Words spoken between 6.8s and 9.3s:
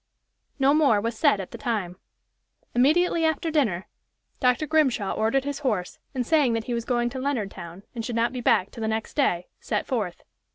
going to Leonardtown and should not be back till the next